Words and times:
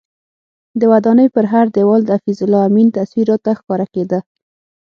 د 0.79 0.81
ودانۍ 0.91 1.27
پر 1.35 1.45
هر 1.53 1.65
دیوال 1.75 2.01
د 2.05 2.09
حفیظ 2.17 2.39
الله 2.43 2.61
امین 2.69 2.87
تصویر 2.97 3.27
راته 3.31 3.51
ښکاره 3.59 3.87
کېده. 3.93 4.19